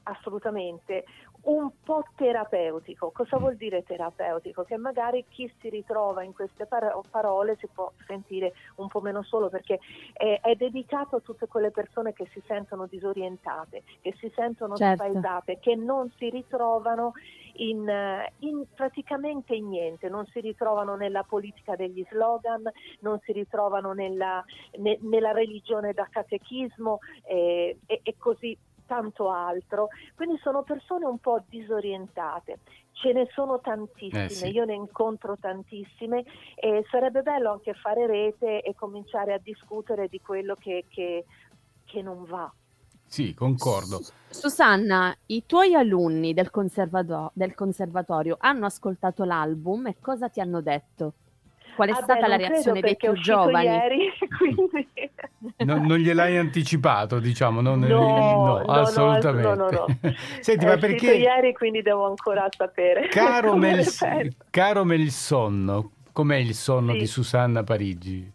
assolutamente, 0.05 1.05
un 1.43 1.71
po' 1.83 2.05
terapeutico. 2.17 3.11
Cosa 3.11 3.39
vuol 3.39 3.57
dire 3.57 3.83
terapeutico? 3.83 4.65
Che 4.65 4.77
magari 4.77 5.25
chi 5.29 5.51
si 5.61 5.69
ritrova 5.71 6.23
in 6.23 6.33
queste 6.33 6.67
par- 6.67 6.99
parole 7.11 7.57
si 7.59 7.69
può 7.73 7.91
sentire 8.07 8.53
un 8.77 8.89
po' 8.89 9.01
meno 9.01 9.23
solo 9.23 9.49
perché 9.49 9.79
è, 10.13 10.41
è, 10.43 10.55
dedicato 10.55 11.17
a 11.17 11.21
tutte 11.21 11.47
quelle 11.47 11.71
persone 11.71 12.13
che 12.13 12.29
si 12.33 12.43
sentono 12.47 12.87
disorientate, 12.87 13.83
che 14.03 14.15
si 14.19 14.31
sentono 14.35 14.77
certo. 14.77 15.05
spaesate, 15.05 15.59
che 15.61 15.75
non 15.77 16.11
si 16.19 16.29
ritrovano 16.29 17.13
in, 17.55 17.89
in, 18.39 18.65
praticamente 18.75 19.55
in 19.55 19.69
niente, 19.69 20.09
non 20.09 20.27
si 20.27 20.41
ritrovano 20.41 20.95
nella 20.95 21.23
politica 21.23 21.75
degli 21.75 22.05
slogan, 22.11 22.71
non 23.01 23.19
si 23.21 23.33
ritrovano 23.33 23.93
nella, 23.93 24.45
ne, 24.79 24.99
nella 25.03 25.33
religione 25.33 25.93
da 25.93 26.07
catechismo 26.11 26.99
eh, 27.25 27.79
e, 27.87 28.01
e 28.03 28.15
così 28.19 28.57
tanto 28.91 29.31
altro, 29.31 29.87
quindi 30.17 30.37
sono 30.43 30.65
persone 30.65 31.07
un 31.07 31.19
po' 31.19 31.45
disorientate. 31.49 32.59
Ce 32.91 33.13
ne 33.13 33.29
sono 33.33 33.61
tantissime, 33.61 34.25
eh 34.25 34.29
sì. 34.29 34.51
io 34.51 34.65
ne 34.65 34.75
incontro 34.75 35.37
tantissime 35.39 36.25
e 36.57 36.85
sarebbe 36.91 37.23
bello 37.23 37.53
anche 37.53 37.73
fare 37.75 38.09
rete 38.09 38.63
e 38.63 38.75
cominciare 38.75 39.33
a 39.33 39.39
discutere 39.39 40.09
di 40.09 40.21
quello 40.21 40.57
che, 40.57 40.87
che, 40.89 41.25
che 41.85 42.03
non 42.03 42.25
va. 42.25 42.53
Sì, 43.07 43.33
concordo. 43.33 44.01
Susanna, 44.29 45.17
i 45.27 45.45
tuoi 45.47 45.75
alunni 45.75 46.35
del, 46.35 46.51
conservato- 46.51 47.31
del 47.33 47.55
conservatorio 47.55 48.37
hanno 48.41 48.67
ascoltato 48.67 49.23
l'album 49.23 49.87
e 49.87 49.97
cosa 50.01 50.29
ti 50.29 50.41
hanno 50.41 50.61
detto? 50.61 51.15
Qual 51.81 51.89
è 51.89 51.93
ah 51.93 52.03
stata 52.03 52.21
beh, 52.21 52.29
la 52.29 52.37
reazione 52.37 52.81
dei 52.83 52.95
più 52.95 53.13
giovani? 53.15 53.65
Ieri, 53.65 54.13
quindi... 54.37 54.87
non, 55.65 55.87
non, 55.87 55.97
gliel'hai 55.97 56.37
anticipato, 56.37 57.19
diciamo? 57.21 57.63
Non, 57.63 57.79
no, 57.79 57.87
no, 57.89 58.59
no, 58.59 58.65
assolutamente. 58.65 59.55
No, 59.55 59.71
no, 59.71 59.87
Senti, 60.41 60.67
ma 60.67 60.77
perché... 60.77 61.15
ieri, 61.15 61.55
quindi 61.55 61.81
devo 61.81 62.07
ancora 62.07 62.47
sapere. 62.55 63.09
Caro, 63.09 63.57
Mel... 63.57 63.87
Caro 64.51 64.85
Melsonno, 64.85 65.93
com'è 66.13 66.37
il 66.37 66.53
sonno 66.53 66.93
sì. 66.93 66.99
di 66.99 67.07
Susanna 67.07 67.65
Parigi? 67.65 68.31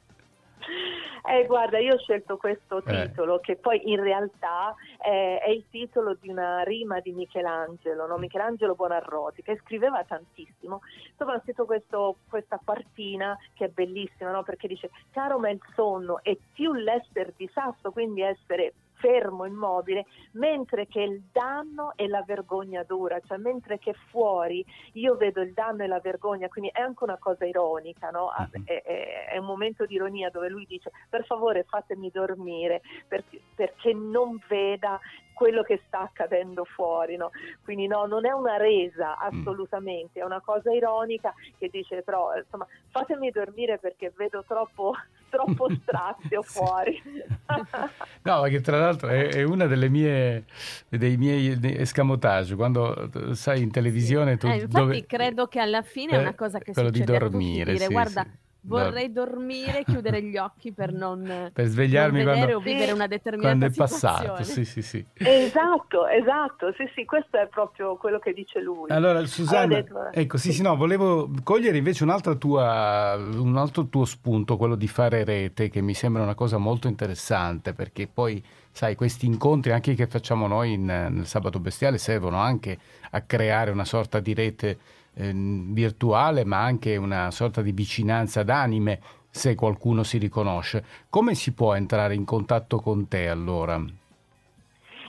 Eh, 1.28 1.46
guarda, 1.48 1.80
io 1.80 1.96
ho 1.96 1.98
scelto 1.98 2.38
questo 2.38 2.84
eh. 2.86 3.08
titolo, 3.08 3.38
eh. 3.38 3.40
che 3.42 3.56
poi 3.56 3.90
in 3.90 4.02
realtà 4.02 4.76
è, 4.98 5.42
è, 5.44 5.50
il 5.50 5.66
titolo 5.70 6.16
di 6.20 6.30
una 6.30 6.62
rima 6.62 7.00
di 7.00 7.12
Michelangelo, 7.14 8.06
no? 8.06 8.18
Michelangelo 8.18 8.76
Buonarroti, 8.76 9.42
che 9.42 9.60
scriveva 9.64 10.04
tantissimo. 10.04 10.82
Insomma, 11.10 11.34
ha 11.34 11.42
scritto 11.42 11.66
questo, 11.66 12.18
questa 12.30 12.60
quartina 12.64 13.38
che 13.54 13.66
è 13.66 13.70
bellissima, 13.70 14.32
no? 14.32 14.44
perché 14.44 14.68
dice, 14.68 14.92
caro 15.12 15.40
ma 15.40 15.50
il 15.50 15.60
sonno 15.74 16.20
è 16.22 16.38
più 16.54 16.74
l'essere 16.74 17.34
di 17.36 17.50
sasso, 17.52 17.92
quindi 17.92 18.22
essere 18.22 18.74
fermo, 18.96 19.46
immobile, 19.46 20.06
mentre 20.32 20.88
che 20.88 21.02
il 21.02 21.24
danno 21.32 21.94
e 21.96 22.08
la 22.08 22.24
vergogna 22.24 22.84
dura, 22.84 23.20
cioè 23.26 23.38
mentre 23.38 23.80
che 23.80 23.94
fuori 24.10 24.66
io 24.94 25.16
vedo 25.16 25.42
il 25.42 25.54
danno 25.54 25.84
e 25.84 25.88
la 25.88 26.00
vergogna, 26.00 26.48
quindi 26.48 26.72
è 26.74 26.82
anche 26.82 27.04
una 27.04 27.18
cosa 27.18 27.46
ironica, 27.46 28.10
no? 28.10 28.32
Mhm. 28.38 28.64
è, 28.66 28.82
è, 28.84 29.26
è, 29.32 29.38
un 29.38 29.46
momento 29.46 29.86
di 29.86 29.96
ironia 29.96 30.30
dove 30.30 30.50
lui 30.50 30.66
dice 30.66 30.92
per 31.10 31.26
favore 31.26 31.64
fatemi 31.64 32.10
dormire 32.12 32.82
perché, 33.08 33.42
perché 33.56 33.94
non 33.94 34.40
veda 34.48 35.00
quello 35.36 35.62
che 35.64 35.82
sta 35.86 36.00
accadendo 36.00 36.64
fuori, 36.64 37.18
no? 37.18 37.30
quindi 37.64 37.88
no, 37.88 38.06
non 38.06 38.26
è 38.26 38.32
una 38.32 38.56
resa 38.58 39.10
mm. 39.12 39.40
assolutamente, 39.40 40.22
è 40.22 40.24
una 40.24 40.42
cosa 40.42 40.72
ironica 40.72 41.34
che 41.60 41.70
dice 41.70 42.02
però 42.02 42.36
insomma 42.36 42.66
fatemi 42.90 43.30
dormire 43.30 43.78
perché 43.78 44.14
vedo 44.16 44.44
troppo, 44.48 44.94
troppo 45.30 45.68
strazio 45.84 46.42
fuori. 46.42 47.00
no, 48.24 48.42
perché 48.42 48.62
tra 48.62 48.80
l'altro 48.80 49.10
è, 49.10 49.28
è 49.28 49.44
una 49.44 49.68
delle 49.68 49.90
mie, 49.90 50.46
dei 50.88 51.18
miei 51.18 51.60
escamotage, 51.78 52.56
quando 52.56 53.10
sai 53.34 53.62
in 53.62 53.72
televisione 53.72 54.38
tu... 54.38 54.48
Eh, 54.48 54.56
infatti 54.56 54.74
dove... 54.74 55.06
credo 55.06 55.48
che 55.48 55.60
alla 55.60 55.82
fine 55.82 56.14
è 56.14 56.18
una 56.18 56.30
eh, 56.30 56.36
cosa 56.36 56.60
che 56.60 56.74
succede 56.74 56.92
di 56.92 57.04
dormire, 57.04 57.72
a 57.72 57.74
tutti, 57.74 57.78
dire 57.78 57.86
sì, 57.86 57.92
guarda... 57.94 58.24
Sì 58.24 58.44
vorrei 58.66 59.12
dormire, 59.12 59.84
chiudere 59.84 60.22
gli 60.22 60.38
occhi 60.38 60.74
per 60.74 60.92
non, 60.94 61.52
per 61.54 61.66
svegliarmi 61.66 62.24
non 62.24 62.34
quando, 62.34 62.56
o 62.56 62.60
vivere 62.60 62.92
una 62.92 63.08
determinata 63.08 63.56
quando 63.58 63.74
è 63.74 63.76
passato. 63.76 64.44
Sì, 64.44 64.66
sì, 64.66 64.82
sì. 64.82 65.06
Esatto, 65.14 66.08
esatto, 66.08 66.74
sì, 66.78 66.90
sì, 66.96 67.06
questo 67.06 67.38
è 67.38 67.48
proprio 67.48 67.96
quello 67.98 68.20
che 68.20 68.34
dice 68.34 68.62
lui. 68.62 68.90
Allora, 68.92 69.26
Susanna, 69.26 69.76
detto, 69.76 70.12
ecco, 70.12 70.38
sì, 70.38 70.52
sì, 70.52 70.62
no, 70.62 70.76
volevo 70.76 71.30
cogliere 71.44 71.78
invece 71.78 72.04
un'altra 72.04 72.36
tua, 72.36 73.16
un 73.16 73.56
altro 73.58 73.88
tuo 73.88 74.06
spunto, 74.06 74.58
quello 74.58 74.76
di 74.76 74.88
fare 74.88 75.24
rete, 75.24 75.70
che 75.70 75.82
mi 75.82 75.94
sembra 75.94 76.24
una 76.24 76.36
cosa 76.36 76.58
molto 76.58 76.88
interessante, 76.88 77.74
perché 77.74 78.08
poi 78.08 78.44
sai, 78.72 78.96
questi 78.96 79.26
incontri 79.26 79.72
anche 79.72 79.94
che 79.94 80.08
facciamo 80.08 80.48
noi 80.48 80.74
in, 80.74 80.86
nel 80.86 81.26
sabato 81.26 81.60
bestiale 81.60 81.98
servono 81.98 82.38
anche 82.38 82.78
a 83.12 83.22
creare 83.22 83.72
una 83.72 83.86
sorta 83.86 84.20
di 84.20 84.34
rete 84.34 84.78
eh, 85.16 85.32
virtuale, 85.34 86.46
ma 86.46 86.64
anche 86.64 86.96
una 86.98 87.32
sorta 87.32 87.62
di 87.62 87.72
vicinanza 87.72 88.44
d'anime 88.44 89.00
se 89.30 89.56
qualcuno 89.56 90.04
si 90.04 90.18
riconosce. 90.18 90.84
Come 91.10 91.36
si 91.36 91.54
può 91.54 91.74
entrare 91.76 92.16
in 92.16 92.26
contatto 92.26 92.80
con 92.80 93.08
te 93.08 93.28
allora? 93.28 93.84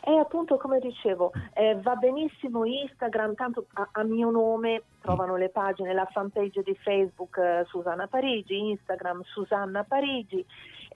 E 0.09 0.17
appunto, 0.19 0.57
come 0.57 0.79
dicevo, 0.79 1.33
eh, 1.53 1.81
va 1.83 1.97
benissimo 1.97 2.65
Instagram, 2.65 3.35
tanto 3.35 3.67
a, 3.73 3.89
a, 3.91 4.05
mio 4.05 4.31
nome 4.31 4.83
trovano 5.01 5.37
le 5.37 5.49
pagine, 5.49 5.93
la 5.93 6.09
fanpage 6.09 6.63
di 6.63 6.77
Facebook 6.77 7.39
eh, 7.39 7.65
Susanna 7.67 8.07
Parigi, 8.07 8.69
Instagram 8.71 9.23
Susanna 9.25 9.83
Parigi 9.83 10.47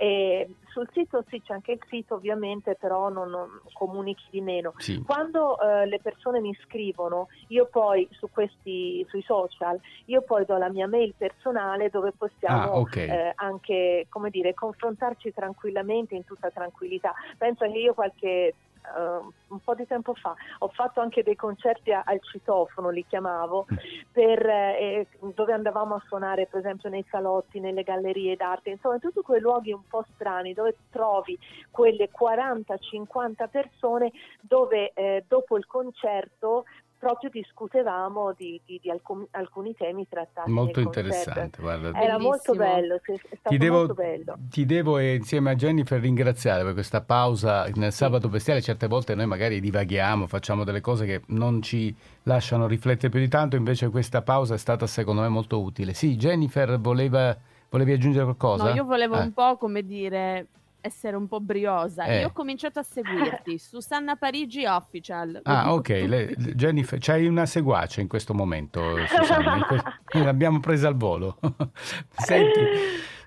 e 0.00 0.48
sul 0.68 0.88
sito 0.94 1.22
sì 1.28 1.42
c'è 1.42 1.52
anche 1.52 1.72
il 1.72 1.80
sito 1.86 2.14
ovviamente 2.14 2.74
però 2.74 3.10
non, 3.10 3.28
non 3.28 3.60
comunichi 3.74 4.24
di 4.30 4.40
meno. 4.40 4.72
Sì. 4.78 5.02
Quando 5.02 5.60
eh, 5.60 5.84
le 5.84 6.00
persone 6.00 6.40
mi 6.40 6.56
scrivono 6.62 7.28
io 7.48 7.66
poi 7.66 8.08
su 8.12 8.30
questi 8.30 9.04
sui 9.10 9.20
social 9.20 9.78
io 10.06 10.22
poi 10.22 10.46
do 10.46 10.56
la 10.56 10.70
mia 10.70 10.88
mail 10.88 11.12
personale 11.14 11.90
dove 11.90 12.12
possiamo 12.12 12.62
ah, 12.62 12.78
okay. 12.78 13.08
eh, 13.10 13.32
anche 13.34 14.06
come 14.08 14.30
dire 14.30 14.54
confrontarci 14.54 15.34
tranquillamente 15.34 16.14
in 16.14 16.24
tutta 16.24 16.48
tranquillità. 16.48 17.12
Penso 17.36 17.70
che 17.70 17.78
io 17.78 17.92
qualche 17.92 18.54
Uh, 18.82 19.32
un 19.48 19.60
po' 19.60 19.74
di 19.74 19.86
tempo 19.86 20.14
fa 20.14 20.34
ho 20.58 20.68
fatto 20.68 21.00
anche 21.00 21.22
dei 21.22 21.36
concerti 21.36 21.92
a, 21.92 22.02
al 22.04 22.20
citofono, 22.22 22.88
li 22.88 23.04
chiamavo, 23.06 23.66
per, 24.10 24.44
eh, 24.46 25.06
dove 25.34 25.52
andavamo 25.52 25.94
a 25.94 26.02
suonare 26.06 26.46
per 26.46 26.60
esempio 26.60 26.88
nei 26.88 27.04
salotti, 27.08 27.60
nelle 27.60 27.82
gallerie 27.82 28.36
d'arte, 28.36 28.70
insomma 28.70 28.94
in 28.94 29.00
tutti 29.00 29.20
quei 29.20 29.40
luoghi 29.40 29.72
un 29.72 29.86
po' 29.86 30.04
strani 30.14 30.54
dove 30.54 30.76
trovi 30.90 31.38
quelle 31.70 32.08
40-50 32.10 33.48
persone 33.50 34.12
dove 34.40 34.92
eh, 34.94 35.24
dopo 35.28 35.56
il 35.56 35.66
concerto 35.66 36.64
proprio 37.00 37.30
discutevamo 37.30 38.34
di, 38.36 38.60
di, 38.66 38.78
di 38.80 38.90
alcun, 38.90 39.26
alcuni 39.30 39.74
temi 39.74 40.06
trattati. 40.06 40.50
Molto 40.50 40.80
interessante, 40.80 41.60
guarda. 41.60 41.98
Era 41.98 42.18
molto 42.18 42.54
bello, 42.54 42.96
è 42.96 43.00
stato 43.00 43.48
ti 43.48 43.56
devo, 43.56 43.78
molto 43.78 43.94
bello. 43.94 44.36
Ti 44.50 44.66
devo 44.66 44.98
eh, 44.98 45.14
insieme 45.14 45.50
a 45.50 45.54
Jennifer 45.54 45.98
ringraziare 45.98 46.62
per 46.62 46.74
questa 46.74 47.00
pausa 47.00 47.66
nel 47.74 47.92
sabato 47.92 48.28
bestiale. 48.28 48.60
Certe 48.60 48.86
volte 48.86 49.14
noi 49.14 49.26
magari 49.26 49.60
divaghiamo, 49.60 50.26
facciamo 50.26 50.62
delle 50.62 50.82
cose 50.82 51.06
che 51.06 51.22
non 51.28 51.62
ci 51.62 51.92
lasciano 52.24 52.66
riflettere 52.66 53.08
più 53.08 53.18
di 53.18 53.28
tanto, 53.28 53.56
invece 53.56 53.88
questa 53.88 54.20
pausa 54.20 54.54
è 54.54 54.58
stata 54.58 54.86
secondo 54.86 55.22
me 55.22 55.28
molto 55.28 55.58
utile. 55.62 55.94
Sì, 55.94 56.16
Jennifer 56.16 56.78
voleva, 56.78 57.34
volevi 57.70 57.92
aggiungere 57.92 58.24
qualcosa? 58.24 58.64
No, 58.64 58.74
io 58.74 58.84
volevo 58.84 59.16
eh. 59.16 59.22
un 59.22 59.32
po' 59.32 59.56
come 59.56 59.82
dire 59.82 60.46
essere 60.80 61.16
un 61.16 61.26
po' 61.28 61.40
briosa. 61.40 62.04
Eh. 62.04 62.20
Io 62.20 62.28
ho 62.28 62.32
cominciato 62.32 62.78
a 62.78 62.82
seguirti 62.82 63.58
su 63.58 63.80
Sanna 63.80 64.16
Parigi 64.16 64.64
Official. 64.64 65.40
Ah, 65.44 65.72
ok. 65.72 65.88
Le, 65.88 66.34
Jennifer, 66.54 66.98
c'hai 67.00 67.26
una 67.26 67.46
seguace 67.46 68.00
in 68.00 68.08
questo 68.08 68.34
momento, 68.34 68.82
Susanna. 69.06 69.66
L'abbiamo 70.12 70.60
presa 70.60 70.88
al 70.88 70.96
volo. 70.96 71.38
Senti, 72.16 72.60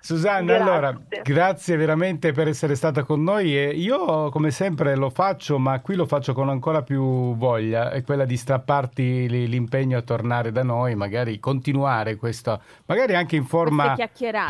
Susanna, 0.06 0.58
grazie. 0.58 0.62
allora, 0.62 1.02
grazie 1.24 1.78
veramente 1.78 2.34
per 2.34 2.50
essere 2.50 2.76
stata 2.76 3.04
con 3.04 3.24
noi 3.24 3.58
e 3.58 3.70
io 3.70 4.30
come 4.32 4.52
sempre 4.52 4.98
lo 4.98 5.10
faccio, 5.10 5.58
ma 5.58 5.80
qui 5.80 5.96
lo 5.96 6.06
faccio 6.06 6.34
con 6.34 6.50
ancora 6.50 6.82
più 6.82 7.34
voglia, 7.38 7.90
è 7.90 8.04
quella 8.04 8.26
di 8.26 8.36
strapparti 8.36 9.48
l'impegno 9.48 9.98
a 9.98 10.02
tornare 10.02 10.52
da 10.52 10.62
noi, 10.62 10.94
magari 10.96 11.40
continuare 11.40 12.18
questo, 12.18 12.62
magari 12.86 13.16
anche 13.16 13.38
in 13.38 13.46
forma, 13.46 13.96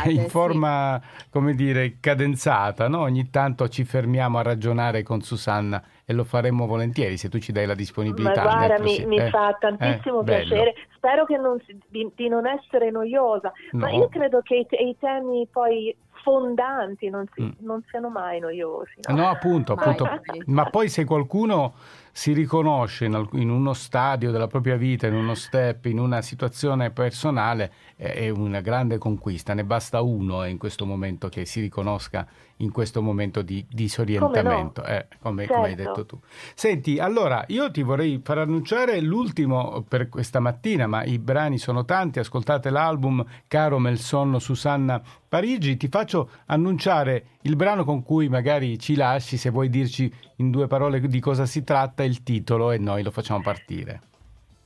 in 0.06 0.26
forma 0.28 1.00
sì. 1.00 1.26
come 1.30 1.54
dire, 1.54 1.98
cadenzata, 2.00 2.88
no? 2.88 3.02
ogni 3.02 3.30
tanto 3.30 3.68
ci 3.68 3.84
fermiamo 3.84 4.38
a 4.38 4.42
ragionare 4.42 5.04
con 5.04 5.22
Susanna 5.22 5.80
e 6.04 6.12
lo 6.12 6.24
faremo 6.24 6.66
volentieri 6.66 7.16
se 7.16 7.28
tu 7.28 7.38
ci 7.38 7.52
dai 7.52 7.66
la 7.66 7.74
disponibilità. 7.74 8.44
Ma 8.44 8.66
guarda, 8.66 8.82
mi, 8.82 9.04
mi 9.06 9.18
eh, 9.18 9.30
fa 9.30 9.56
tantissimo 9.58 10.20
eh, 10.20 10.24
piacere. 10.24 10.74
Spero 10.96 11.24
non, 11.40 11.60
di, 11.88 12.10
di, 12.14 12.28
non 12.28 12.46
essere 12.46 12.90
noiosa, 12.90 13.52
no. 13.72 13.80
ma 13.80 13.90
io 13.90 14.08
credo 14.08 14.40
che 14.42 14.54
i, 14.54 14.88
i 14.88 14.96
temi 14.98 15.46
poi 15.50 15.94
fondanti 16.24 17.10
non, 17.10 17.26
si, 17.34 17.42
mm. 17.42 17.50
non, 17.58 17.82
siano 17.88 18.08
mai 18.08 18.40
noiosi. 18.40 18.94
No, 19.08 19.16
no 19.16 19.28
appunto, 19.28 19.74
appunto. 19.74 20.08
ma 20.46 20.64
poi 20.70 20.88
se 20.88 21.04
qualcuno 21.04 21.74
si 22.10 22.32
riconosce 22.32 23.04
in, 23.04 23.28
in, 23.32 23.50
uno 23.50 23.74
stadio 23.74 24.30
della 24.30 24.46
propria 24.46 24.76
vita, 24.76 25.06
in 25.06 25.14
uno 25.14 25.34
step, 25.34 25.84
in 25.84 25.98
una 25.98 26.22
situazione 26.22 26.90
personale, 26.90 27.72
è 27.96 28.30
una 28.30 28.60
grande 28.60 28.98
conquista. 28.98 29.52
Ne 29.52 29.64
basta 29.64 30.00
uno 30.00 30.44
in 30.46 30.56
questo 30.56 30.86
momento 30.86 31.28
che 31.28 31.44
si 31.44 31.60
riconosca 31.60 32.26
in 32.58 32.70
questo 32.70 33.02
momento 33.02 33.42
di 33.42 33.64
disorientamento, 33.68 34.82
come, 34.82 34.92
no? 34.92 34.98
eh, 34.98 35.06
come, 35.20 35.42
certo. 35.42 35.54
come, 35.54 35.66
hai 35.68 35.76
certo. 35.76 35.90
detto 35.92 36.06
tu. 36.06 36.20
Senti, 36.54 36.98
allora 36.98 37.44
io 37.48 37.70
ti 37.70 37.82
vorrei 37.82 38.20
far 38.22 38.38
annunciare 38.38 39.00
l'ultimo 39.00 39.84
per 39.88 40.08
questa 40.08 40.40
mattina, 40.40 40.86
ma 40.86 41.04
i 41.04 41.18
brani 41.18 41.58
sono 41.58 41.84
tanti, 41.84 42.18
ascoltate 42.18 42.70
l'album 42.70 43.24
Caro 43.48 43.78
Melsonno 43.78 44.38
Susanna 44.38 45.02
Parigi, 45.28 45.76
ti 45.76 45.88
faccio 45.88 46.30
annunciare 46.46 47.26
il 47.42 47.56
brano 47.56 47.84
con 47.84 48.02
cui 48.04 48.28
magari 48.28 48.78
ci 48.78 48.94
lasci, 48.94 49.36
se 49.36 49.50
vuoi 49.50 49.68
dirci 49.68 50.12
in 50.36 50.50
due 50.50 50.68
parole 50.68 51.00
di 51.00 51.20
cosa 51.20 51.44
si 51.44 51.64
tratta, 51.64 52.04
il 52.04 52.22
titolo 52.22 52.70
e 52.70 52.78
noi 52.78 53.02
lo 53.02 53.10
facciamo 53.10 53.40
partire. 53.40 54.02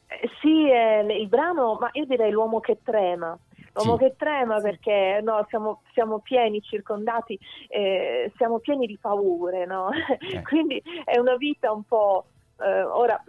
Eh, 0.08 0.28
sì, 0.40 0.68
eh, 0.70 1.06
il 1.18 1.28
brano, 1.28 1.78
ma 1.80 1.88
io 1.92 2.04
direi 2.04 2.30
L'uomo 2.30 2.60
che 2.60 2.78
trema. 2.82 3.38
L'uomo 3.82 3.98
sì. 3.98 4.04
che 4.04 4.14
trema 4.16 4.60
perché 4.60 5.20
no, 5.22 5.44
siamo, 5.48 5.82
siamo, 5.92 6.18
pieni, 6.18 6.60
circondati, 6.60 7.38
eh, 7.68 8.32
siamo 8.36 8.58
pieni 8.58 8.86
di 8.86 8.98
paure, 9.00 9.66
no? 9.66 9.90
Eh. 9.92 10.42
Quindi 10.46 10.82
è 11.04 11.18
una 11.18 11.36
vita 11.36 11.72
un 11.72 11.84
po'... 11.84 12.24
Eh, 12.60 12.82
ora 12.82 13.22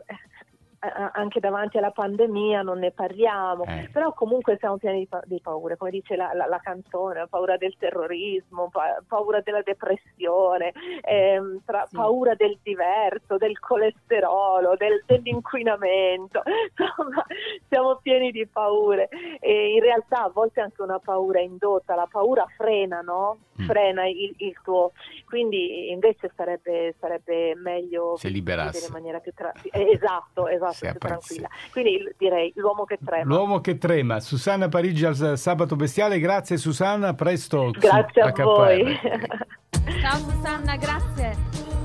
anche 0.79 1.39
davanti 1.39 1.77
alla 1.77 1.91
pandemia 1.91 2.61
non 2.61 2.79
ne 2.79 2.91
parliamo, 2.91 3.65
eh. 3.65 3.89
però 3.91 4.13
comunque 4.13 4.57
siamo 4.59 4.77
pieni 4.77 4.99
di, 4.99 5.07
pa- 5.07 5.21
di 5.25 5.39
paure, 5.41 5.75
come 5.75 5.91
dice 5.91 6.15
la, 6.15 6.31
la, 6.33 6.45
la, 6.45 6.59
canzone, 6.59 7.27
paura 7.27 7.57
del 7.57 7.75
terrorismo, 7.77 8.69
pa- 8.69 9.01
paura 9.05 9.41
della 9.41 9.61
depressione, 9.61 10.71
ehm, 11.01 11.61
tra- 11.65 11.85
sì. 11.87 11.97
paura 11.97 12.33
del 12.35 12.57
diverso, 12.63 13.37
del 13.37 13.59
colesterolo, 13.59 14.75
del, 14.77 15.03
dell'inquinamento, 15.05 16.43
insomma 16.47 17.25
siamo 17.67 17.99
pieni 18.01 18.31
di 18.31 18.47
paure 18.47 19.09
e 19.39 19.73
in 19.73 19.81
realtà 19.81 20.23
a 20.23 20.29
volte 20.29 20.61
anche 20.61 20.81
una 20.81 20.99
paura 20.99 21.41
indotta, 21.41 21.95
la 21.95 22.07
paura 22.09 22.45
frena, 22.55 23.01
no? 23.01 23.39
Mm. 23.61 23.65
Frena 23.65 24.07
il, 24.07 24.33
il, 24.37 24.55
tuo, 24.63 24.93
quindi 25.25 25.91
invece 25.91 26.31
sarebbe, 26.33 26.95
sarebbe 26.97 27.53
meglio 27.55 28.15
se 28.15 28.29
liberasse 28.29 28.87
in 28.87 28.93
maniera 28.93 29.19
più 29.19 29.33
tra- 29.33 29.51
esatto, 29.71 30.47
esatto 30.47 30.68
più 30.77 30.93
tranquilla. 30.97 31.47
Quindi 31.71 32.13
direi 32.17 32.51
l'uomo 32.55 32.85
che 32.85 32.97
trema. 33.03 33.23
L'uomo 33.23 33.61
che 33.61 33.77
trema. 33.77 34.19
Susanna 34.19 34.69
Parigi 34.69 35.05
al 35.05 35.37
Sabato 35.37 35.75
Bestiale, 35.75 36.19
grazie 36.19 36.57
Susanna, 36.57 37.13
presto. 37.13 37.71
Grazie 37.71 38.21
a, 38.21 38.33
a 38.35 38.43
voi. 38.43 38.99
Ciao 40.01 40.17
Susanna, 40.17 40.75
grazie. 40.75 41.35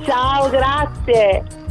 Ciao, 0.02 0.50
grazie. 0.50 1.63